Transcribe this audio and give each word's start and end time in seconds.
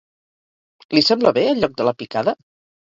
Li 0.99 1.03
sembla 1.11 1.35
bé 1.39 1.45
el 1.53 1.63
lloc 1.67 1.79
de 1.81 1.91
la 1.91 1.97
picada? 2.03 2.37